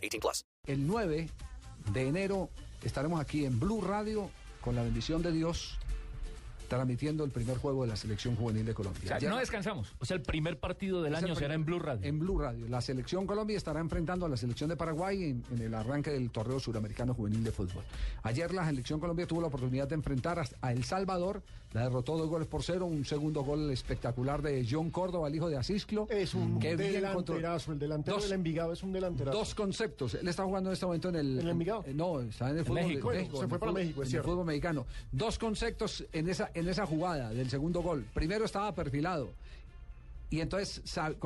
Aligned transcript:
18 0.00 0.20
plus. 0.20 0.44
El 0.66 0.86
9 0.86 1.28
de 1.92 2.06
enero 2.08 2.50
estaremos 2.82 3.20
aquí 3.20 3.44
en 3.44 3.58
Blue 3.60 3.80
Radio 3.82 4.30
con 4.60 4.74
la 4.74 4.82
bendición 4.82 5.22
de 5.22 5.32
Dios 5.32 5.78
transmitiendo 6.68 7.24
el 7.24 7.32
primer 7.32 7.58
juego 7.58 7.82
de 7.82 7.88
la 7.88 7.96
selección 7.96 8.36
juvenil 8.36 8.64
de 8.64 8.74
Colombia. 8.74 9.02
O 9.04 9.08
sea, 9.08 9.18
Ya- 9.18 9.28
no 9.28 9.38
descansamos. 9.38 9.92
O 9.98 10.04
sea, 10.04 10.16
el 10.16 10.22
primer 10.22 10.60
partido 10.60 11.02
del 11.02 11.16
año 11.16 11.34
será 11.34 11.54
en 11.54 11.64
Blue 11.64 11.80
Radio. 11.80 12.06
En 12.08 12.20
Blue 12.20 12.38
Radio. 12.38 12.68
La 12.68 12.80
selección 12.80 13.26
Colombia 13.26 13.56
estará 13.56 13.80
enfrentando 13.80 14.24
a 14.24 14.28
la 14.28 14.36
selección 14.36 14.70
de 14.70 14.76
Paraguay 14.76 15.24
en, 15.24 15.44
en 15.50 15.62
el 15.62 15.74
arranque 15.74 16.10
del 16.10 16.30
torneo 16.30 16.60
suramericano 16.60 17.12
juvenil 17.12 17.42
de 17.42 17.50
fútbol. 17.50 17.82
Ayer 18.22 18.54
la 18.54 18.64
selección 18.66 19.00
Colombia 19.00 19.26
tuvo 19.26 19.40
la 19.40 19.48
oportunidad 19.48 19.88
de 19.88 19.96
enfrentar 19.96 20.38
a, 20.38 20.44
a 20.60 20.70
El 20.72 20.84
Salvador, 20.84 21.42
la 21.72 21.84
derrotó 21.84 22.16
dos 22.18 22.28
goles 22.28 22.48
por 22.48 22.64
cero, 22.64 22.86
un 22.86 23.04
segundo 23.04 23.42
gol 23.44 23.70
espectacular 23.70 24.42
de 24.42 24.66
John 24.68 24.90
Córdoba, 24.90 25.28
el 25.28 25.36
hijo 25.36 25.48
de 25.48 25.56
Asisclo. 25.56 26.08
Es 26.10 26.34
un 26.34 26.58
que 26.58 26.74
bien 26.74 26.94
delanterazo, 26.94 27.72
el 27.72 27.78
delantero 27.78 28.16
Dos- 28.16 28.24
del 28.24 28.32
Envigado 28.32 28.72
es 28.72 28.82
un 28.82 28.92
delanterazo. 28.92 29.38
Dos 29.38 29.54
conceptos. 29.54 30.14
Él 30.14 30.26
está 30.26 30.42
jugando 30.44 30.70
en 30.70 30.74
este 30.74 30.86
momento 30.86 31.08
en 31.10 31.16
el. 31.16 31.32
¿En 31.38 31.40
el 31.40 31.48
Envigado? 31.50 31.84
eh, 31.86 31.94
no, 31.94 32.20
está 32.20 32.50
en 32.50 32.58
el 32.58 32.64
fútbol 32.64 32.82
México. 32.82 33.06
Bueno, 33.08 33.20
se 33.20 33.26
en 33.26 33.30
fue 33.30 33.42
el 33.44 33.48
para 33.48 33.58
fútbol- 33.72 33.74
México, 33.74 34.02
es 34.02 34.10
en 34.12 34.16
el 34.18 34.22
fútbol 34.24 34.46
mexicano. 34.46 34.86
Dos 35.12 35.38
conceptos 35.38 36.04
en 36.12 36.28
esa, 36.28 36.50
en 36.54 36.68
esa 36.68 36.86
jugada 36.86 37.30
del 37.30 37.48
segundo 37.48 37.82
gol. 37.82 38.04
Primero 38.14 38.44
estaba 38.44 38.74
perfilado. 38.74 39.28
Y 40.32 40.40
entonces 40.40 40.80
sal- 40.84 41.16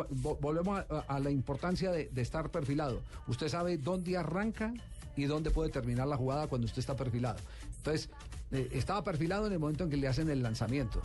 volvemos 0.41 0.79
a, 0.91 1.05
a 1.09 1.21
la 1.21 1.31
importancia 1.31 1.91
de, 1.91 2.09
de 2.11 2.23
estar 2.23 2.51
perfilado. 2.51 3.01
Usted 3.29 3.49
sabe 3.49 3.77
dónde 3.77 4.17
arranca 4.17 4.73
y 5.17 5.25
dónde 5.25 5.51
puede 5.51 5.71
terminar 5.71 6.07
la 6.09 6.17
jugada 6.17 6.47
cuando 6.47 6.67
usted 6.67 6.79
está 6.81 6.97
perfilado. 6.97 7.39
Entonces, 7.79 8.11
eh, 8.51 8.69
estaba 8.73 9.03
perfilado 9.05 9.47
en 9.47 9.53
el 9.53 9.59
momento 9.59 9.85
en 9.85 9.91
que 9.91 9.97
le 9.97 10.09
hacen 10.09 10.29
el 10.31 10.43
lanzamiento. 10.43 11.01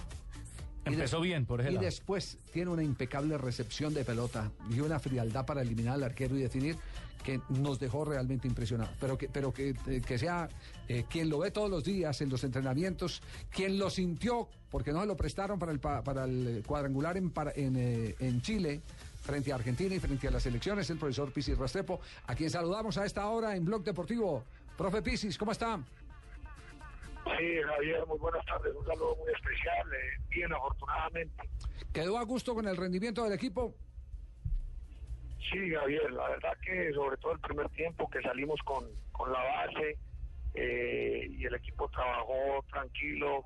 Empezó 0.86 1.20
bien 1.22 1.46
por 1.46 1.62
ese 1.62 1.72
Y 1.72 1.78
después 1.78 2.38
tiene 2.54 2.72
una 2.72 2.84
impecable 2.84 3.38
recepción 3.38 3.94
de 3.94 4.04
pelota 4.06 4.52
y 4.72 4.80
una 4.80 5.00
frialdad 5.00 5.46
para 5.46 5.62
eliminar 5.62 5.96
al 5.96 6.04
arquero 6.04 6.36
y 6.38 6.42
definir 6.42 6.78
que 7.24 7.42
nos 7.50 7.80
dejó 7.80 8.06
realmente 8.06 8.48
impresionados. 8.48 8.96
Pero 9.00 9.18
que, 9.18 9.28
pero 9.28 9.54
que, 9.54 9.76
eh, 9.88 10.02
que 10.06 10.18
sea 10.18 10.48
eh, 10.88 11.04
quien 11.10 11.30
lo 11.30 11.40
ve 11.40 11.52
todos 11.52 11.70
los 11.70 11.84
días 11.84 12.22
en 12.22 12.30
los 12.30 12.44
entrenamientos, 12.46 13.22
quien 13.52 13.78
lo 13.78 13.90
sintió, 13.90 14.48
porque 14.72 14.94
no 14.94 15.02
se 15.02 15.06
lo 15.06 15.18
prestaron 15.18 15.60
para 15.60 15.74
el, 15.74 15.80
pa- 15.80 16.02
para 16.02 16.24
el 16.24 16.64
cuadrangular 16.66 17.18
en, 17.18 17.30
para- 17.30 17.52
en, 17.54 17.76
eh, 17.76 18.16
en 18.20 18.42
Chile 18.42 18.82
frente 19.22 19.52
a 19.52 19.56
Argentina 19.56 19.96
y 19.96 20.00
frente 20.00 20.28
a 20.28 20.32
las 20.32 20.46
elecciones, 20.46 20.90
el 20.90 20.98
profesor 20.98 21.32
Pisis 21.32 21.58
Rastrepo, 21.58 22.00
a 22.28 22.36
quien 22.36 22.50
saludamos 22.50 22.98
a 22.98 23.06
esta 23.06 23.28
hora 23.28 23.56
en 23.56 23.66
Blog 23.66 23.84
Deportivo. 23.84 24.44
Profe 24.78 25.02
Pisis, 25.02 25.38
¿cómo 25.38 25.52
está? 25.52 25.80
Sí, 27.38 27.62
Javier, 27.62 28.06
muy 28.08 28.18
buenas 28.18 28.46
tardes. 28.46 28.74
Un 28.76 28.86
saludo 28.86 29.16
muy 29.18 29.32
especial. 29.34 29.88
eh, 29.94 30.22
bien, 30.30 30.52
afortunadamente. 30.54 31.50
¿Quedó 31.94 32.18
a 32.18 32.24
gusto 32.24 32.56
con 32.56 32.68
el 32.68 32.78
rendimiento 32.78 33.24
del 33.24 33.34
equipo? 33.34 33.74
Sí, 35.52 35.72
Javier, 35.74 36.12
la 36.12 36.30
verdad 36.30 36.54
que 36.64 36.92
sobre 36.94 37.18
todo 37.18 37.34
el 37.34 37.40
primer 37.40 37.70
tiempo 37.70 38.10
que 38.10 38.22
salimos 38.22 38.60
con, 38.64 38.86
con 39.12 39.32
la 39.32 39.40
base 39.44 39.98
eh, 40.54 41.28
y 41.30 41.46
el 41.46 41.56
equipo 41.56 41.90
trabajó 41.90 42.64
tranquilo 42.72 43.44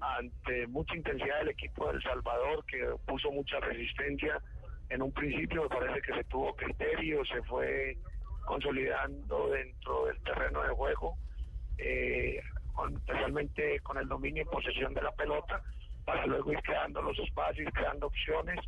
ante 0.00 0.66
mucha 0.66 0.96
intensidad 0.96 1.38
del 1.38 1.50
equipo 1.50 1.88
de 1.88 1.96
El 1.96 2.02
Salvador 2.02 2.64
que 2.66 2.84
puso 3.06 3.30
mucha 3.30 3.58
resistencia. 3.60 4.40
En 4.90 5.02
un 5.02 5.12
principio 5.12 5.62
me 5.62 5.68
parece 5.68 6.02
que 6.02 6.14
se 6.14 6.24
tuvo 6.24 6.54
criterio, 6.54 7.24
se 7.24 7.42
fue 7.42 7.96
consolidando 8.46 9.48
dentro 9.48 10.06
del 10.06 10.18
terreno 10.20 10.62
de 10.62 10.68
juego, 10.70 11.16
eh, 11.78 12.40
con- 12.74 12.94
especialmente 12.96 13.80
con 13.80 13.98
el 13.98 14.08
dominio 14.08 14.42
y 14.42 14.46
posesión 14.46 14.94
de 14.94 15.02
la 15.02 15.12
pelota, 15.12 15.62
para 16.04 16.26
luego 16.26 16.52
ir 16.52 16.60
creando 16.62 17.00
los 17.00 17.18
espacios, 17.18 17.72
creando 17.72 18.06
opciones 18.08 18.60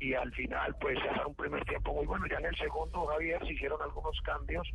y 0.00 0.14
al 0.14 0.32
final 0.32 0.74
pues 0.80 0.96
hacer 0.98 1.26
un 1.26 1.34
primer 1.34 1.64
tiempo 1.64 1.92
muy 1.92 2.06
bueno. 2.06 2.26
Ya 2.26 2.38
en 2.38 2.46
el 2.46 2.56
segundo, 2.56 3.06
Javier, 3.06 3.44
se 3.46 3.52
hicieron 3.52 3.80
algunos 3.82 4.18
cambios, 4.22 4.66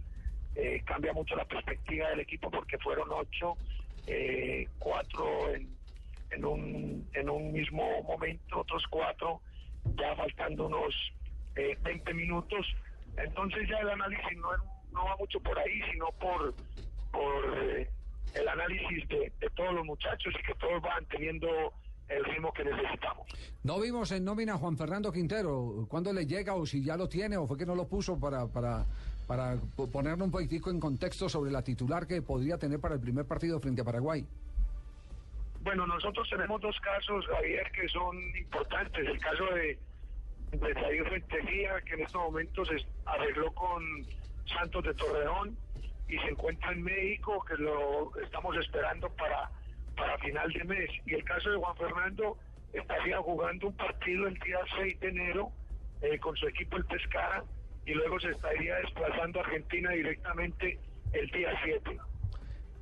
eh, 0.56 0.82
cambia 0.86 1.14
mucho 1.14 1.36
la 1.36 1.46
perspectiva 1.46 2.10
del 2.10 2.20
equipo 2.20 2.52
porque 2.52 2.78
fueron 2.78 3.10
ocho, 3.12 3.58
eh, 4.06 4.68
cuatro 4.78 5.50
en, 5.50 5.76
en, 6.30 6.46
un, 6.46 7.10
en 7.14 7.30
un 7.30 7.52
mismo 7.52 8.04
momento, 8.04 8.60
otros 8.60 8.86
cuatro 8.90 9.42
ya 9.96 10.16
faltando 10.16 10.68
unos 10.68 10.94
eh, 11.56 11.78
20 11.84 12.14
minutos. 12.14 12.66
Entonces 13.18 13.68
ya 13.70 13.78
el 13.80 13.90
análisis 13.90 14.38
no, 14.38 14.50
no 14.92 15.06
va 15.06 15.16
mucho 15.18 15.40
por 15.40 15.58
ahí, 15.60 15.82
sino 15.92 16.08
por, 16.20 16.54
por 17.12 17.58
eh, 17.64 17.88
el 18.36 18.48
análisis 18.48 19.08
de, 19.10 19.32
todos 19.56 19.74
los 19.74 19.86
muchachos 19.86 20.34
y 20.40 20.44
que 20.48 20.56
todos 20.56 20.82
van 20.82 21.06
teniendo 21.06 21.48
el 22.10 22.24
ritmo 22.26 22.52
que 22.54 22.64
necesitamos. 22.66 23.28
No 23.64 23.80
vimos 23.80 24.12
en 24.12 24.26
nómina 24.26 24.58
Juan 24.58 24.78
Fernando 24.78 25.12
Quintero. 25.12 25.86
¿Cuándo 25.88 26.12
le 26.12 26.26
llega 26.26 26.54
o 26.56 26.66
si 26.66 26.84
ya 26.84 26.98
lo 26.98 27.08
tiene 27.08 27.38
o 27.38 27.48
fue 27.48 27.58
que 27.58 27.66
no 27.66 27.76
lo 27.76 27.88
puso 27.88 28.20
para, 28.20 28.48
para, 28.48 28.86
para 29.28 29.56
po- 29.76 29.90
ponerle 29.90 30.24
un 30.24 30.32
poquitico 30.32 30.70
en 30.70 30.80
contexto 30.80 31.30
sobre 31.30 31.52
la 31.52 31.62
titular 31.64 32.06
que 32.08 32.22
podría 32.22 32.58
tener 32.58 32.80
para 32.80 32.96
el 32.96 33.02
primer 33.02 33.26
partido 33.26 33.60
frente 33.60 33.82
a 33.82 33.86
Paraguay? 33.86 34.26
Bueno, 35.64 35.88
nosotros 35.88 36.30
tenemos 36.30 36.60
dos 36.60 36.78
casos, 36.82 37.26
Javier, 37.28 37.72
que 37.72 37.88
son 37.88 38.18
importantes. 38.36 39.08
El 39.08 39.18
caso 39.20 39.46
de, 39.46 39.80
Jair 40.60 41.04
Rentería, 41.06 41.82
que 41.82 41.94
en 41.94 42.02
estos 42.02 42.22
momentos 42.22 42.68
se 42.68 42.86
arregló 43.06 43.52
con 43.54 43.82
Santos 44.46 44.84
de 44.84 44.94
Torreón 44.94 45.58
y 46.10 46.18
se 46.20 46.28
encuentra 46.28 46.74
en 46.74 46.84
México, 46.84 47.44
que 47.46 47.56
lo 47.56 48.12
estamos 48.20 48.58
esperando 48.58 49.10
para, 49.16 49.50
para 49.96 50.18
final 50.18 50.52
de 50.52 50.64
mes. 50.66 50.90
Y 51.06 51.14
el 51.14 51.24
caso 51.24 51.50
de 51.50 51.58
Juan 51.58 51.78
Fernando 51.78 52.38
estaría 52.74 53.18
jugando 53.20 53.68
un 53.68 53.78
partido 53.78 54.28
el 54.28 54.38
día 54.40 54.60
6 54.78 55.00
de 55.00 55.08
enero 55.08 55.52
eh, 56.02 56.20
con 56.20 56.36
su 56.36 56.46
equipo 56.48 56.76
el 56.76 56.86
Pescara 56.86 57.42
y 57.86 57.94
luego 57.94 58.20
se 58.20 58.32
estaría 58.32 58.76
desplazando 58.76 59.40
a 59.40 59.44
Argentina 59.44 59.92
directamente 59.92 60.78
el 61.14 61.28
día 61.30 61.58
7. 61.64 62.00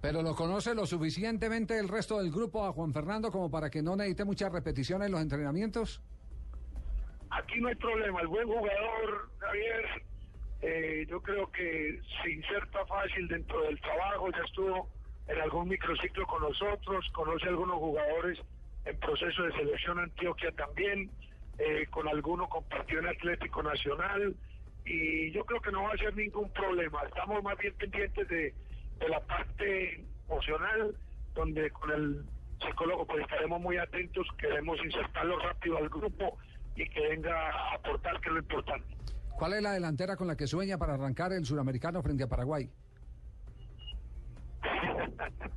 Pero 0.02 0.24
lo 0.24 0.36
conoce 0.36 0.74
lo 0.74 0.88
suficientemente 0.88 1.78
el 1.78 1.88
resto 1.88 2.18
del 2.18 2.32
grupo 2.32 2.66
a 2.66 2.74
Juan 2.74 2.92
Fernando 2.92 3.32
como 3.32 3.52
para 3.52 3.70
que 3.70 3.84
no 3.84 3.96
necesite 3.96 4.26
muchas 4.26 4.52
repeticiones 4.52 5.06
en 5.06 5.12
los 5.12 5.22
entrenamientos. 5.22 6.02
Aquí 7.30 7.62
no 7.62 7.70
hay 7.70 7.76
problema, 7.76 8.20
el 8.22 8.28
buen 8.28 8.48
jugador, 8.48 9.30
Javier, 9.38 9.86
eh, 10.62 11.06
yo 11.08 11.22
creo 11.22 11.50
que 11.52 12.02
se 12.22 12.32
inserta 12.32 12.86
fácil 12.88 13.28
dentro 13.28 13.62
del 13.62 13.80
trabajo, 13.80 14.30
ya 14.32 14.44
estuvo 14.44 14.90
en 15.28 15.40
algún 15.40 15.70
microciclo 15.70 16.26
con 16.28 16.42
nosotros, 16.42 17.06
conoce 17.14 17.46
a 17.46 17.50
algunos 17.50 17.78
jugadores 17.78 18.40
en 18.86 19.00
proceso 19.00 19.44
de 19.44 19.52
selección 19.54 20.00
Antioquia 20.00 20.52
también, 20.52 21.10
eh, 21.58 21.86
con 21.90 22.08
alguno 22.08 22.50
compartió 22.50 23.00
en 23.00 23.08
Atlético 23.08 23.64
Nacional 23.64 24.36
y 24.84 25.32
yo 25.32 25.46
creo 25.46 25.62
que 25.62 25.72
no 25.72 25.84
va 25.84 25.94
a 25.94 25.98
ser 25.98 26.16
ningún 26.16 26.52
problema, 26.52 27.02
estamos 27.08 27.42
más 27.44 27.58
bien 27.60 27.74
pendientes 27.76 28.28
de, 28.28 28.54
de 29.02 29.10
la 29.10 29.20
parte 29.22 30.06
emocional, 30.28 30.96
donde 31.34 31.70
con 31.72 31.92
el 31.92 32.26
psicólogo 32.66 33.06
pues 33.06 33.22
estaremos 33.24 33.60
muy 33.60 33.78
atentos, 33.78 34.28
queremos 34.38 34.80
insertarlo 34.84 35.40
rápido 35.40 35.78
al 35.78 35.90
grupo 35.90 36.38
y 36.76 36.88
que 36.88 37.02
venga 37.10 37.50
a 37.50 37.76
aportar, 37.76 38.22
que 38.22 38.30
es 38.30 38.34
lo 38.34 38.40
importante. 38.40 38.96
¿Cuál 39.38 39.54
es 39.54 39.62
la 39.64 39.74
delantera 39.74 40.16
con 40.16 40.28
la 40.28 40.38
que 40.38 40.46
sueña 40.48 40.78
para 40.78 40.94
arrancar 40.94 41.34
el 41.34 41.46
suramericano 41.46 42.02
frente 42.04 42.24
a 42.24 42.28
Paraguay? 42.28 42.70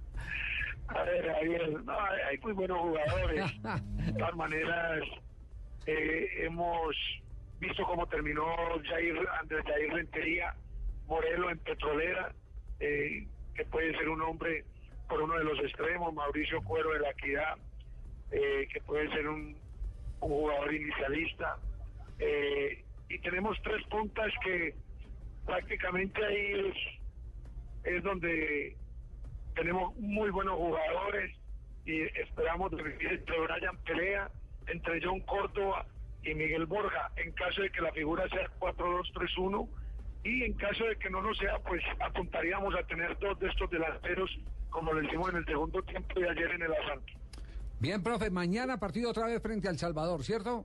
A 0.86 1.02
ver, 1.02 1.32
Javier, 1.32 1.82
no, 1.82 1.92
hay 1.92 2.20
hay 2.30 2.38
muy 2.38 2.52
buenos 2.52 2.78
jugadores. 2.78 3.44
De 4.06 4.12
todas 4.12 4.36
maneras, 4.36 5.00
eh, 5.86 6.28
hemos 6.44 6.94
visto 7.58 7.84
cómo 7.84 8.06
terminó 8.06 8.44
Jair, 8.84 9.16
Andrés 9.40 9.64
Jair 9.64 9.92
Rentería 9.92 10.54
Morelo 11.06 11.50
en 11.50 11.58
Petrolera, 11.58 12.32
eh, 12.80 13.26
que 13.54 13.64
puede 13.64 13.96
ser 13.96 14.08
un 14.08 14.22
hombre 14.22 14.64
por 15.08 15.22
uno 15.22 15.36
de 15.38 15.44
los 15.44 15.58
extremos, 15.60 16.12
Mauricio 16.14 16.62
Cuero 16.62 16.92
de 16.92 17.00
la 17.00 17.10
Equidad, 17.10 17.56
eh, 18.30 18.66
que 18.72 18.80
puede 18.80 19.08
ser 19.10 19.28
un, 19.28 19.56
jugador 20.20 20.72
inicialista. 20.72 21.58
Eh, 22.18 22.82
y 23.10 23.18
tenemos 23.18 23.58
tres 23.62 23.86
puntas 23.88 24.32
que 24.42 24.74
prácticamente 25.44 26.24
ahí 26.24 26.70
es, 26.70 27.94
es 27.94 28.02
donde 28.02 28.74
tenemos 29.54 29.94
muy 29.96 30.30
buenos 30.30 30.54
jugadores 30.56 31.36
y 31.84 32.00
esperamos 32.18 32.72
revivir 32.72 33.12
entre 33.12 33.38
Brian 33.38 33.76
Pelea, 33.84 34.30
entre 34.68 35.00
John 35.04 35.20
Córdoba 35.20 35.86
y 36.22 36.34
Miguel 36.34 36.64
Borja. 36.66 37.10
En 37.16 37.32
caso 37.32 37.60
de 37.60 37.70
que 37.70 37.82
la 37.82 37.92
figura 37.92 38.26
sea 38.30 38.48
4-2-3-1, 38.58 39.68
y 40.24 40.42
en 40.42 40.54
caso 40.54 40.84
de 40.84 40.96
que 40.96 41.10
no 41.10 41.20
lo 41.20 41.34
sea, 41.34 41.58
pues 41.60 41.82
apuntaríamos 42.00 42.74
a 42.74 42.82
tener 42.86 43.16
dos 43.18 43.38
de 43.38 43.48
estos 43.48 43.70
delanteros, 43.70 44.30
como 44.70 44.92
lo 44.92 45.02
hicimos 45.02 45.30
en 45.30 45.36
el 45.36 45.44
segundo 45.46 45.82
tiempo 45.82 46.18
de 46.18 46.28
ayer 46.30 46.50
en 46.50 46.62
el 46.62 46.72
Asanto. 46.72 47.12
Bien, 47.80 48.02
profe, 48.02 48.30
mañana 48.30 48.78
partido 48.78 49.10
otra 49.10 49.26
vez 49.26 49.42
frente 49.42 49.68
al 49.68 49.78
Salvador, 49.78 50.22
¿cierto? 50.24 50.64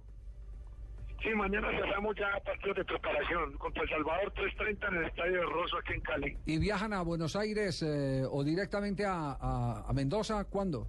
Sí, 1.22 1.30
mañana 1.36 1.70
cerramos 1.72 2.16
ya 2.16 2.40
partidos 2.46 2.78
de 2.78 2.86
preparación 2.86 3.58
contra 3.58 3.84
El 3.84 3.90
Salvador 3.90 4.34
3.30 4.36 4.88
en 4.88 4.96
el 4.96 5.04
Estadio 5.06 5.34
de 5.42 5.46
Rosso 5.48 5.78
aquí 5.78 5.94
en 5.94 6.02
Cali. 6.02 6.38
¿Y 6.46 6.58
viajan 6.60 6.94
a 6.94 7.02
Buenos 7.02 7.36
Aires 7.36 7.84
eh, 7.84 8.24
o 8.30 8.42
directamente 8.46 9.06
a, 9.06 9.34
a- 9.34 9.84
a 9.86 9.92
Mendoza? 9.94 10.46
¿Cuándo? 10.46 10.88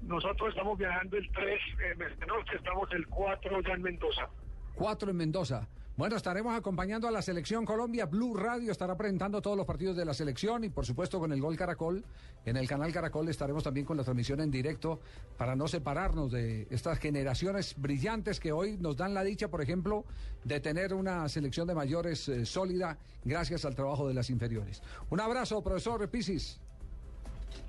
Nosotros 0.00 0.48
estamos 0.50 0.78
viajando 0.78 1.16
el 1.18 1.30
3 1.30 1.60
en 1.92 1.98
noche, 2.28 2.56
estamos 2.56 2.90
el 2.92 3.06
4 3.08 3.60
ya 3.60 3.72
en 3.74 3.82
Mendoza. 3.82 4.28
Cuatro 4.74 5.10
en 5.10 5.16
Mendoza. 5.16 5.68
Bueno, 5.96 6.16
estaremos 6.16 6.54
acompañando 6.54 7.08
a 7.08 7.10
la 7.10 7.22
selección 7.22 7.64
Colombia. 7.64 8.04
Blue 8.04 8.36
Radio 8.36 8.70
estará 8.70 8.98
presentando 8.98 9.40
todos 9.40 9.56
los 9.56 9.64
partidos 9.64 9.96
de 9.96 10.04
la 10.04 10.12
selección 10.12 10.62
y 10.62 10.68
por 10.68 10.84
supuesto 10.84 11.18
con 11.18 11.32
el 11.32 11.40
Gol 11.40 11.56
Caracol. 11.56 12.04
En 12.44 12.58
el 12.58 12.68
canal 12.68 12.92
Caracol 12.92 13.26
estaremos 13.30 13.64
también 13.64 13.86
con 13.86 13.96
la 13.96 14.02
transmisión 14.02 14.40
en 14.40 14.50
directo 14.50 15.00
para 15.38 15.56
no 15.56 15.66
separarnos 15.68 16.30
de 16.32 16.66
estas 16.68 16.98
generaciones 16.98 17.80
brillantes 17.80 18.40
que 18.40 18.52
hoy 18.52 18.76
nos 18.76 18.98
dan 18.98 19.14
la 19.14 19.24
dicha, 19.24 19.48
por 19.48 19.62
ejemplo, 19.62 20.04
de 20.44 20.60
tener 20.60 20.92
una 20.92 21.26
selección 21.30 21.66
de 21.66 21.74
mayores 21.74 22.28
eh, 22.28 22.44
sólida 22.44 22.98
gracias 23.24 23.64
al 23.64 23.74
trabajo 23.74 24.06
de 24.06 24.12
las 24.12 24.28
inferiores. 24.28 24.82
Un 25.08 25.20
abrazo, 25.20 25.64
profesor 25.64 26.06
Pisis. 26.10 26.60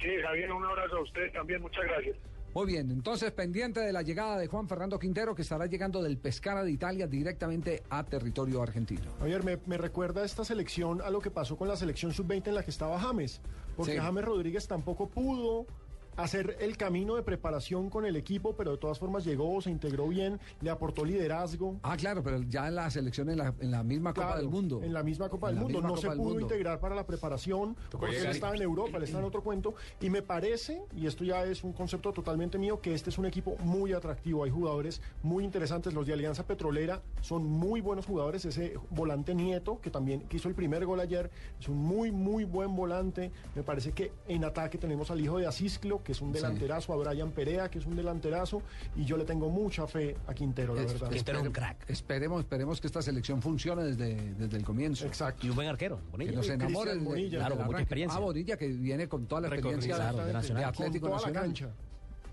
Sí, 0.01 0.09
Javier, 0.21 0.51
un 0.51 0.65
abrazo 0.65 0.97
a 0.97 1.01
usted 1.03 1.31
también, 1.31 1.62
muchas 1.62 1.85
gracias. 1.85 2.18
Muy 2.57 2.65
bien, 2.65 2.89
entonces 2.89 3.31
pendiente 3.33 3.81
de 3.81 3.94
la 3.94 4.01
llegada 4.01 4.36
de 4.36 4.48
Juan 4.48 4.68
Fernando 4.68 4.98
Quintero 4.98 5.36
que 5.36 5.44
estará 5.44 5.68
llegando 5.68 6.01
del 6.01 6.18
Pescara 6.18 6.63
de 6.63 6.71
Italia 6.71 7.06
directamente 7.06 7.83
a 7.88 8.04
territorio 8.04 8.63
argentino. 8.63 9.12
Javier, 9.19 9.44
me, 9.44 9.59
me 9.68 9.77
recuerda 9.77 10.25
esta 10.25 10.44
selección 10.44 11.04
a 11.04 11.12
lo 11.12 11.21
que 11.21 11.30
pasó 11.30 11.56
con 11.56 11.68
la 11.68 11.75
selección 11.75 12.13
sub-20 12.13 12.48
en 12.48 12.56
la 12.56 12.63
que 12.63 12.71
estaba 12.71 13.00
James, 13.00 13.42
porque 13.75 13.92
Sí. 13.92 14.00
James 14.00 14.25
Rodríguez 14.25 14.68
tampoco 14.68 15.07
pudo 15.07 15.68
hacer 16.17 16.57
el 16.59 16.75
camino 16.77 17.15
de 17.15 17.23
preparación 17.23 17.89
con 17.89 18.05
el 18.05 18.15
equipo, 18.15 18.55
pero 18.55 18.71
de 18.71 18.77
todas 18.77 18.99
formas 18.99 19.23
llegó, 19.23 19.61
se 19.61 19.69
integró 19.71 20.07
bien, 20.07 20.39
le 20.61 20.69
aportó 20.69 21.05
liderazgo. 21.05 21.77
Ah, 21.83 21.95
claro, 21.95 22.23
pero 22.23 22.41
ya 22.41 22.67
en 22.67 22.75
la 22.75 22.89
selección 22.89 23.29
en 23.29 23.37
la, 23.37 23.53
en 23.59 23.71
la 23.71 23.83
misma 23.83 24.13
Copa 24.13 24.27
Claro, 24.27 24.41
del 24.41 24.49
Mundo. 24.49 24.81
En 24.83 24.93
la 24.93 25.03
misma 25.03 25.29
Copa 25.29 25.49
En 25.49 25.55
del 25.55 25.63
Mundo. 25.63 25.81
No 25.81 25.89
Copa 25.89 26.01
se 26.01 26.07
pudo 26.09 26.17
Mundo. 26.23 26.39
integrar 26.41 26.79
para 26.79 26.95
la 26.95 27.05
preparación 27.05 27.75
porque 27.91 28.17
él 28.17 28.25
estaba 28.27 28.55
en 28.55 28.61
Europa, 28.61 28.97
él 28.97 29.03
está 29.03 29.19
en 29.19 29.25
otro 29.25 29.43
cuento. 29.43 29.75
Y 30.01 30.09
me 30.09 30.21
parece, 30.21 30.81
y 30.95 31.05
esto 31.07 31.23
ya 31.23 31.43
es 31.45 31.63
un 31.63 31.73
concepto 31.73 32.11
totalmente 32.11 32.57
mío, 32.57 32.81
que 32.81 32.93
este 32.93 33.09
es 33.09 33.17
un 33.17 33.25
equipo 33.25 33.55
muy 33.59 33.93
atractivo. 33.93 34.43
Hay 34.43 34.49
jugadores 34.51 35.01
muy 35.23 35.43
interesantes. 35.43 35.93
Los 35.93 36.07
de 36.07 36.13
Alianza 36.13 36.45
Petrolera 36.45 37.01
son 37.21 37.45
muy 37.45 37.81
buenos 37.81 38.05
jugadores. 38.05 38.43
Ese 38.45 38.73
volante 38.89 39.35
Nieto, 39.35 39.79
que 39.81 39.89
también 39.91 40.21
que 40.27 40.37
hizo 40.37 40.49
el 40.49 40.55
primer 40.55 40.85
gol 40.85 40.99
ayer, 40.99 41.29
es 41.59 41.67
un 41.67 41.77
muy, 41.77 42.11
muy 42.11 42.43
buen 42.43 42.75
volante. 42.75 43.31
Me 43.55 43.63
parece 43.63 43.91
que 43.91 44.11
en 44.27 44.43
ataque 44.43 44.77
tenemos 44.77 45.11
al 45.11 45.21
hijo 45.21 45.37
de 45.37 45.45
Asisclo, 45.47 46.03
que 46.07 46.13
es 46.13 46.21
un 46.21 46.31
delanterazo, 46.31 46.94
a 46.94 46.95
Brian 46.95 47.31
Perea, 47.31 47.69
que 47.69 47.80
es 47.80 47.86
un 47.86 47.94
delanterazo. 47.98 48.62
Y 48.95 49.04
yo 49.04 49.18
le 49.18 49.25
tengo 49.25 49.50
mucha 49.50 49.86
fe 49.88 50.15
a 50.25 50.33
Quintero, 50.33 50.74
la 50.74 50.83
Es- 50.83 50.94
verdad. 50.94 51.09
Quintero 51.09 51.39
es 51.39 51.45
un 51.48 51.51
crack. 51.51 51.89
Esperemos, 51.89 52.39
esperemos 52.39 52.80
que 52.80 52.88
esta 52.88 53.01
selección 53.01 53.42
funcione 53.42 53.83
desde, 53.83 54.15
desde 54.36 54.56
el 54.56 54.63
comienzo. 54.63 55.06
Exacto. 55.06 55.45
Y 55.45 55.50
un 55.50 55.57
buen 55.57 55.68
arquero, 55.68 55.98
Que 55.98 56.12
Bonilla. 56.12 56.31
nos 56.31 56.48
enamore 56.50 56.94
desde- 56.94 57.04
Bonilla. 57.06 57.38
Claro, 57.39 57.54
el 57.56 57.57
con 57.57 57.68
mucha 57.68 57.80
experiencia. 57.81 58.18
Ah, 58.18 58.21
Bonilla 58.21 58.56
que 58.57 58.68
viene 58.69 59.09
con 59.09 59.25
toda 59.25 59.42
la 59.42 59.48
experiencia 59.50 59.95
claro, 59.95 60.18
de 60.19 60.25
de, 60.27 60.33
Nacional. 60.33 60.63
de 60.63 60.65
Con 60.77 60.86
Atlético 60.86 61.07
toda 61.07 61.19
la 61.19 61.27
Nacional. 61.27 61.44
cancha. 61.44 61.69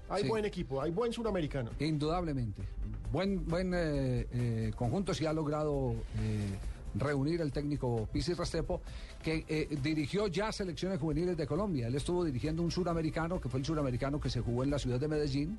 Hay 0.09 0.23
Sí. 0.23 0.29
buen 0.29 0.45
equipo, 0.45 0.81
hay 0.81 0.93
buen 0.93 1.13
suramericano. 1.13 1.71
Indudablemente. 1.81 2.63
Buen, 3.11 3.45
buen 3.45 3.73
eh, 3.75 4.27
eh, 4.33 4.73
conjunto 4.77 5.13
si 5.15 5.27
ha 5.27 5.33
logrado 5.33 5.95
eh, 6.21 6.59
reunir 6.95 7.41
el 7.41 7.53
técnico 7.53 8.09
Pisi 8.13 8.35
Restepo, 8.35 8.81
que 9.23 9.45
eh, 9.49 9.69
dirigió 9.83 10.27
ya 10.29 10.53
selecciones 10.53 10.99
juveniles 10.99 11.37
de 11.37 11.47
Colombia. 11.47 11.89
Él 11.89 11.95
estuvo 11.95 12.25
dirigiendo 12.25 12.63
un 12.63 12.71
suramericano, 12.71 13.41
que 13.41 13.49
fue 13.49 13.61
el 13.61 13.67
suramericano 13.67 14.21
que 14.21 14.31
se 14.31 14.41
jugó 14.41 14.65
en 14.65 14.71
la 14.71 14.79
ciudad 14.79 15.01
de 15.01 15.09
Medellín, 15.09 15.59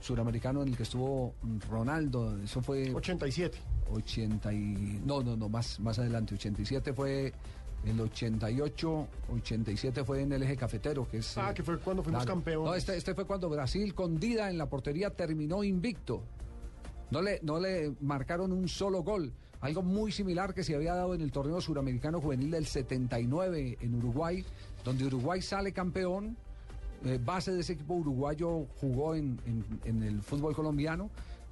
suramericano 0.00 0.62
en 0.62 0.68
el 0.68 0.76
que 0.76 0.82
estuvo 0.82 1.34
Ronaldo, 1.70 2.36
eso 2.42 2.60
fue 2.60 2.94
87. 2.94 3.58
80 3.90 4.52
y... 4.52 5.00
No, 5.04 5.22
no, 5.22 5.36
no, 5.36 5.48
más, 5.48 5.80
más 5.80 5.98
adelante, 5.98 6.34
87 6.34 6.92
fue... 6.92 7.32
El 7.84 8.00
88, 8.00 9.08
87 9.30 10.04
fue 10.04 10.22
en 10.22 10.32
el 10.32 10.42
eje 10.42 10.56
cafetero, 10.56 11.06
que 11.06 11.18
es... 11.18 11.36
Ah, 11.36 11.50
eh, 11.50 11.54
que 11.54 11.62
fue 11.62 11.78
cuando 11.78 12.02
fuimos 12.02 12.24
campeones. 12.24 12.66
No, 12.66 12.74
este, 12.74 12.96
este 12.96 13.14
fue 13.14 13.26
cuando 13.26 13.50
Brasil 13.50 13.94
con 13.94 14.18
Dida 14.18 14.48
en 14.48 14.56
la 14.56 14.70
portería 14.70 15.10
terminó 15.10 15.62
invicto. 15.62 16.22
No 17.10 17.20
le, 17.20 17.40
no 17.42 17.60
le 17.60 17.94
marcaron 18.00 18.52
un 18.52 18.68
solo 18.68 19.02
gol. 19.02 19.30
Algo 19.64 19.82
muy 19.82 20.12
similar 20.12 20.52
que 20.52 20.62
se 20.62 20.74
había 20.74 20.94
dado 20.94 21.14
en 21.14 21.22
el 21.22 21.32
torneo 21.32 21.58
suramericano 21.58 22.20
juvenil 22.20 22.50
del 22.50 22.66
79 22.66 23.78
en 23.80 23.94
Uruguay, 23.94 24.44
donde 24.84 25.06
Uruguay 25.06 25.40
sale 25.40 25.72
campeón. 25.72 26.36
eh, 27.06 27.18
base 27.22 27.50
de 27.52 27.60
ese 27.60 27.72
equipo 27.74 27.94
uruguayo 27.94 28.66
jugó 28.80 29.14
en, 29.14 29.38
en- 29.46 29.64
en 29.84 30.02
el 30.02 30.20
fútbol 30.22 30.54
colombiano. 30.54 31.08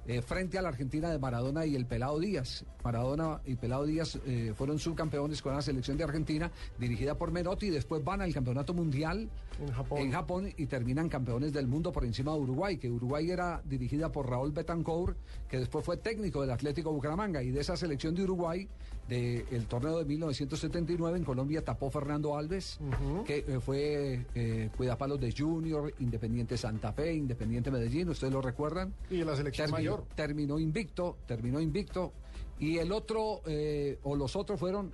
Eh, 0.07 0.21
frente 0.21 0.57
a 0.57 0.61
la 0.61 0.69
Argentina 0.69 1.09
de 1.09 1.19
Maradona 1.19 1.65
y 1.65 1.75
el 1.75 1.85
Pelado 1.85 2.19
Díaz. 2.19 2.65
Maradona 2.83 3.39
y 3.45 3.55
Pelado 3.55 3.85
Díaz 3.85 4.19
eh, 4.25 4.53
fueron 4.55 4.79
subcampeones 4.79 5.41
con 5.41 5.53
la 5.53 5.61
selección 5.61 5.97
de 5.97 6.03
Argentina, 6.03 6.51
dirigida 6.77 7.17
por 7.17 7.31
Menotti, 7.31 7.67
y 7.67 7.69
después 7.69 8.03
van 8.03 8.21
al 8.21 8.33
campeonato 8.33 8.73
mundial 8.73 9.29
En 9.61 9.71
Japón. 9.71 9.97
en 9.99 10.11
Japón 10.11 10.53
y 10.57 10.65
terminan 10.65 11.07
campeones 11.07 11.53
del 11.53 11.67
mundo 11.67 11.91
por 11.91 12.03
encima 12.03 12.33
de 12.33 12.39
Uruguay, 12.39 12.77
que 12.77 12.89
Uruguay 12.89 13.31
era 13.31 13.61
dirigida 13.63 14.11
por 14.11 14.29
Raúl 14.29 14.51
Betancourt, 14.51 15.17
que 15.47 15.59
después 15.59 15.85
fue 15.85 15.97
técnico 15.97 16.41
del 16.41 16.51
Atlético 16.51 16.91
Bucaramanga 16.91 17.41
y 17.41 17.51
de 17.51 17.61
esa 17.61 17.77
selección 17.77 18.13
de 18.15 18.23
Uruguay 18.23 18.67
del 19.07 19.65
torneo 19.67 19.99
de 19.99 20.05
1979 20.05 21.17
en 21.17 21.23
Colombia 21.23 21.63
tapó 21.63 21.89
Fernando 21.91 22.37
Alves, 22.37 22.79
que 23.25 23.39
eh, 23.39 23.59
fue 23.59 24.25
eh, 24.33 24.69
cuidapalos 24.77 25.19
de 25.19 25.33
Junior, 25.37 25.93
Independiente 25.99 26.57
Santa 26.57 26.93
Fe, 26.93 27.13
Independiente 27.13 27.69
Medellín, 27.69 28.09
ustedes 28.09 28.31
lo 28.31 28.41
recuerdan. 28.41 28.93
Y 29.09 29.23
la 29.23 29.35
selección 29.35 29.71
Terminó, 29.71 29.91
mayor. 29.91 29.92
Terminó 30.15 30.59
invicto, 30.59 31.17
terminó 31.25 31.59
invicto. 31.59 32.13
Y 32.59 32.77
el 32.77 32.91
otro, 32.91 33.41
eh, 33.45 33.99
o 34.03 34.15
los 34.15 34.35
otros 34.35 34.59
fueron 34.59 34.93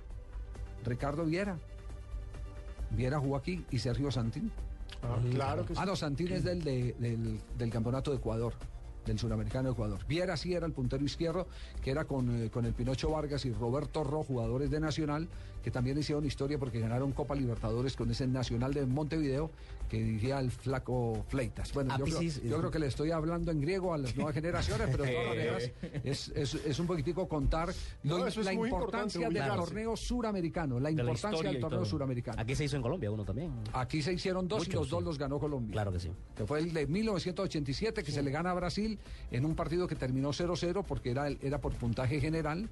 Ricardo 0.84 1.24
Viera. 1.24 1.58
Viera 2.90 3.18
jugó 3.20 3.36
aquí 3.36 3.64
y 3.70 3.78
Sergio 3.78 4.10
Santín. 4.10 4.50
Ah, 5.02 5.18
claro 5.30 5.64
que 5.64 5.74
sí. 5.74 5.80
Ah, 5.82 5.86
no, 5.86 5.94
Santín 5.96 6.32
es 6.32 6.42
del, 6.44 6.62
de- 6.62 6.94
del, 6.98 7.40
del 7.56 7.70
campeonato 7.70 8.10
de 8.10 8.16
Ecuador, 8.18 8.52
del 9.06 9.18
suramericano 9.18 9.68
de 9.68 9.72
Ecuador. 9.72 9.98
Viera 10.06 10.36
sí 10.36 10.54
era 10.54 10.66
el 10.66 10.72
puntero 10.72 11.04
izquierdo, 11.04 11.46
que 11.82 11.90
era 11.90 12.04
con, 12.04 12.44
eh, 12.44 12.50
con 12.50 12.64
el 12.64 12.72
Pinocho 12.74 13.10
Vargas 13.10 13.44
y 13.46 13.52
Roberto 13.52 14.04
Ro, 14.04 14.22
jugadores 14.22 14.70
de 14.70 14.80
Nacional, 14.80 15.28
que 15.62 15.70
también 15.70 15.98
hicieron 15.98 16.24
historia 16.24 16.58
porque 16.58 16.80
ganaron 16.80 17.12
Copa 17.12 17.34
Libertadores 17.34 17.94
con 17.96 18.10
ese 18.10 18.26
Nacional 18.26 18.72
de 18.72 18.86
Montevideo 18.86 19.50
que 19.90 19.98
dirigía 20.02 20.38
el 20.38 20.50
flaco 20.50 21.24
Fleitas. 21.28 21.72
Bueno, 21.74 21.92
Ah, 21.92 21.98
yo, 21.98 22.04
pues 22.04 22.38
creo, 22.38 22.50
yo 22.52 22.58
creo 22.58 22.70
que 22.70 22.78
le 22.78 22.86
estoy 22.86 23.10
hablando 23.10 23.50
en 23.50 23.60
griego 23.60 23.92
a 23.92 23.98
las 23.98 24.14
nuevas 24.16 24.34
generaciones, 24.34 24.88
pero 24.90 25.04
de 25.04 25.10
todas 25.12 25.28
maneras 25.28 25.70
es, 26.04 26.28
es, 26.34 26.54
es 26.54 26.78
un 26.78 26.86
poquitico 26.86 27.28
contar 27.28 27.68
lo- 28.04 28.18
No, 28.18 28.24
la 28.42 28.52
importancia 28.54 29.28
del 29.28 29.48
torneo 29.56 29.96
suramericano, 29.96 30.78
la 30.80 30.90
De 30.90 30.94
la 30.94 31.00
importancia 31.02 31.50
del 31.50 31.60
torneo 31.60 31.84
suramericano. 31.84 32.40
Aquí 32.40 32.54
se 32.54 32.64
hizo 32.64 32.76
en 32.76 32.82
Colombia 32.82 33.10
uno 33.10 33.24
también. 33.24 33.52
Aquí 33.72 34.00
se 34.02 34.12
hicieron 34.12 34.46
dos 34.48 34.66
y 34.66 34.70
los 34.70 34.88
dos 34.88 35.02
los 35.02 35.18
ganó 35.18 35.38
Colombia. 35.40 35.72
Claro 35.72 35.92
que 35.92 36.00
sí. 36.00 36.10
Que 36.36 36.46
fue 36.46 36.60
el 36.60 36.72
de 36.72 36.86
1987 36.86 38.02
que 38.02 38.12
se 38.12 38.22
le 38.22 38.30
gana 38.30 38.50
a 38.52 38.54
Brasil 38.54 38.89
en 39.30 39.44
un 39.44 39.54
partido 39.54 39.86
que 39.86 39.94
terminó 39.94 40.30
0-0 40.32 40.84
porque 40.84 41.10
era, 41.10 41.26
el- 41.28 41.38
era 41.42 41.58
por 41.60 41.72
puntaje 41.74 42.20
general. 42.20 42.68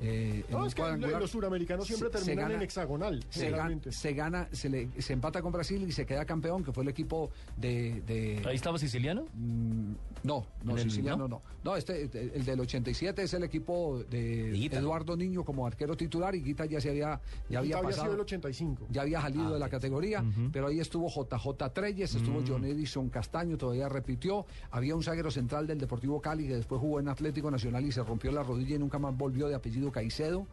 eh, 0.00 0.44
No, 0.50 0.64
es 0.64 0.76
que 0.76 0.82
los 0.82 1.30
suramericanos 1.30 1.84
siempre 1.86 2.08
Se- 2.10 2.18
se 2.18 2.24
terminan 2.26 2.44
gana- 2.50 2.54
en 2.54 2.62
hexagonal, 2.62 3.24
Se, 3.30 3.40
ga- 3.40 3.44
generalmente. 3.46 3.90
se 3.90 4.12
gana, 4.14 4.48
se, 4.52 4.68
le, 4.68 4.88
se 5.02 5.12
empata 5.12 5.42
con 5.42 5.50
Brasil 5.52 5.84
y 5.88 5.90
se 5.90 6.06
queda 6.06 6.24
campeón, 6.24 6.62
que 6.62 6.72
fue 6.72 6.84
el 6.84 6.88
equipo 6.88 7.30
de... 7.56 8.00
de- 8.06 8.40
Ahí 8.46 8.54
estaba 8.54 8.78
siciliano. 8.78 9.26
Mm, 9.34 9.77
no, 10.24 10.46
no, 10.64 10.72
¿En 10.72 10.78
el- 10.78 10.84
siciliano 10.90 11.28
no? 11.28 11.36
no. 11.36 11.42
No, 11.64 11.76
este, 11.76 12.04
este, 12.04 12.36
el 12.36 12.44
del 12.44 12.60
87 12.60 13.22
es 13.22 13.34
el 13.34 13.42
equipo 13.44 14.02
de 14.10 14.50
Guita. 14.52 14.78
Eduardo 14.78 15.16
Niño 15.16 15.44
como 15.44 15.66
arquero 15.66 15.96
titular 15.96 16.34
y 16.34 16.42
Guita 16.42 16.64
ya 16.66 16.80
se 16.80 16.90
había, 16.90 17.20
ya 17.48 17.58
había 17.58 17.76
había 17.76 17.88
pasado. 17.90 18.04
sido 18.04 18.14
el 18.14 18.20
85. 18.20 18.86
Ya 18.90 19.02
había 19.02 19.20
salido 19.20 19.48
Ah, 19.48 19.52
de 19.54 19.58
la 19.58 19.68
categoría, 19.68 20.24
pero 20.52 20.68
ahí 20.68 20.80
estuvo 20.80 21.08
JJ 21.08 21.70
Treyes, 21.72 22.14
estuvo 22.14 22.42
John 22.46 22.64
Edison 22.64 23.08
Castaño, 23.10 23.56
todavía 23.58 23.88
repitió. 23.88 24.46
Había 24.70 24.94
un 24.96 25.02
zaguero 25.02 25.30
central 25.30 25.66
del 25.66 25.78
Deportivo 25.78 26.20
Cali 26.20 26.46
que 26.48 26.54
después 26.56 26.80
jugó 26.80 27.00
en 27.00 27.08
Atlético 27.08 27.50
Nacional 27.50 27.84
y 27.84 27.92
se 27.92 28.02
rompió 28.02 28.32
la 28.32 28.42
rodilla 28.42 28.76
y 28.76 28.78
nunca 28.78 28.98
más 28.98 29.16
volvió 29.16 29.48
de 29.48 29.54
apellido 29.56 29.90
Caicedo. 29.92 30.46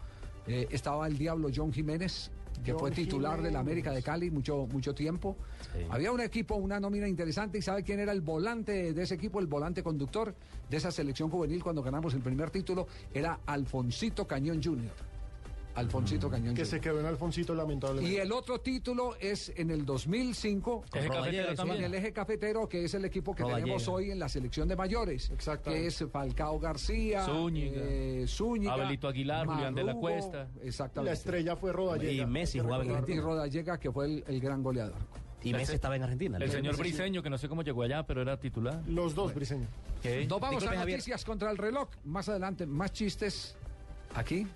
Eh, 0.47 0.67
estaba 0.71 1.07
el 1.07 1.17
Diablo 1.17 1.49
John 1.53 1.73
Jiménez, 1.73 2.31
que 2.63 2.71
John 2.71 2.79
fue 2.79 2.91
titular 2.91 3.41
de 3.41 3.51
la 3.51 3.59
América 3.59 3.91
de 3.91 4.01
Cali 4.03 4.29
mucho, 4.29 4.67
mucho 4.71 4.93
tiempo. 4.93 5.35
Sí. 5.73 5.79
Había 5.89 6.11
un 6.11 6.21
equipo, 6.21 6.55
una 6.55 6.79
nómina 6.79 7.07
interesante, 7.07 7.57
y 7.57 7.61
¿sabe 7.61 7.83
quién 7.83 7.99
era 7.99 8.11
el 8.11 8.21
volante 8.21 8.93
de 8.93 9.03
ese 9.03 9.15
equipo, 9.15 9.39
el 9.39 9.47
volante 9.47 9.83
conductor 9.83 10.35
de 10.69 10.77
esa 10.77 10.91
selección 10.91 11.29
juvenil 11.29 11.63
cuando 11.63 11.81
ganamos 11.81 12.13
el 12.13 12.21
primer 12.21 12.51
título? 12.51 12.87
Era 13.13 13.39
Alfonsito 13.45 14.27
Cañón 14.27 14.61
Jr. 14.63 15.14
Alfonsito 15.75 16.29
Cañón. 16.29 16.55
que 16.55 16.65
se 16.65 16.79
quedó 16.79 16.99
en 16.99 17.05
Alfonsito 17.05 17.53
lamentablemente. 17.53 18.11
Y 18.11 18.17
el 18.17 18.31
otro 18.31 18.59
título 18.61 19.15
es 19.19 19.51
en 19.55 19.71
el 19.71 19.85
2005 19.85 20.85
Eje 20.93 21.07
cafetero 21.09 21.49
en 21.49 21.55
también. 21.55 21.83
el 21.83 21.93
eje 21.93 22.13
cafetero, 22.13 22.69
que 22.69 22.85
es 22.85 22.93
el 22.93 23.05
equipo 23.05 23.35
que 23.35 23.43
tenemos 23.43 23.87
hoy 23.87 24.11
en 24.11 24.19
la 24.19 24.29
selección 24.29 24.67
de 24.67 24.75
mayores, 24.75 25.29
Exactamente. 25.31 25.81
que 25.81 25.87
es 25.87 26.03
Falcao 26.11 26.59
García, 26.59 27.25
Zúñiga, 27.25 27.81
eh, 27.83 28.25
Zúñiga, 28.27 28.73
Abelito 28.73 29.07
Aguilar, 29.07 29.45
Julián 29.47 29.75
de 29.75 29.83
la 29.83 29.95
Cuesta. 29.95 30.47
exactamente. 30.63 31.09
la 31.09 31.13
estrella 31.13 31.55
fue 31.55 31.73
Rodallega. 31.73 32.23
Y 32.23 32.25
Messi 32.25 32.59
jugaba 32.59 32.83
en 32.83 32.89
recordarlo. 32.89 33.15
y 33.15 33.19
Rodallega, 33.19 33.77
que 33.79 33.91
fue 33.91 34.05
el, 34.05 34.23
el 34.27 34.39
gran 34.39 34.63
goleador. 34.63 34.95
Y 35.43 35.53
Messi 35.53 35.73
estaba 35.75 35.95
en 35.95 36.01
Argentina. 36.03 36.37
El 36.39 36.49
señor 36.49 36.75
Briseño, 36.75 37.21
que 37.21 37.29
no 37.29 37.37
sé 37.37 37.47
cómo 37.47 37.61
llegó 37.61 37.83
allá, 37.83 38.01
pero 38.07 38.21
era 38.23 38.39
titular. 38.39 38.81
Los 38.87 39.13
dos, 39.13 39.33
Briseño. 39.35 39.67
¿Qué? 40.01 40.25
Nos 40.25 40.39
vamos 40.39 40.55
Disculpe, 40.61 40.75
a 40.75 40.79
Javier. 40.79 40.97
noticias 40.97 41.23
contra 41.23 41.51
el 41.51 41.57
reloj. 41.57 41.87
Más 42.05 42.27
adelante, 42.29 42.65
más 42.65 42.91
chistes 42.93 43.55
aquí. 44.15 44.47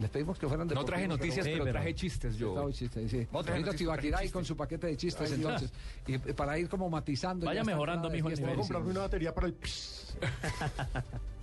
Les 0.00 0.10
pedimos 0.10 0.38
que 0.38 0.48
fueran 0.48 0.66
de 0.66 0.74
No 0.74 0.84
traje 0.84 1.06
noticias, 1.06 1.44
Sí, 1.44 1.52
pero 1.52 1.64
pero- 1.64 1.74
traje 1.74 1.94
chistes 1.94 2.36
yo. 2.36 2.48
Estaba 2.50 2.72
chiste, 2.72 3.08
sí. 3.08 3.26
No, 3.32 3.42
traje 3.44 3.60
noticias, 3.60 3.78
Tibaquirá 3.78 4.16
traje 4.18 4.32
con 4.32 4.42
chistes. 4.42 4.48
su 4.48 4.56
paquete 4.56 4.86
de 4.88 4.96
chistes, 4.96 5.30
Ay, 5.30 5.36
entonces. 5.36 5.72
Y 6.06 6.18
para 6.18 6.58
ir 6.58 6.68
como 6.68 6.90
matizando. 6.90 7.46
Vaya 7.46 7.62
mejorando, 7.64 8.10
mijo. 8.10 8.28
Voy 8.28 8.50
a 8.50 8.54
comprarme 8.56 8.90
una 8.90 9.00
batería 9.00 9.32
para 9.34 9.46
el... 9.48 9.56